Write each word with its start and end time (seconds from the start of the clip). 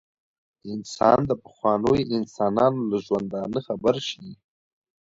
انسان 0.73 1.19
د 1.29 1.31
پخوانیو 1.43 2.09
انسانانو 2.17 2.79
له 2.91 2.97
ژوندانه 3.05 3.59
خبر 3.67 3.95
شي. 4.09 4.27